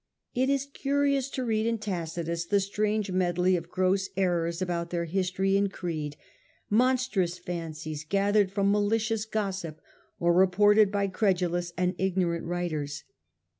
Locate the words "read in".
1.45-1.77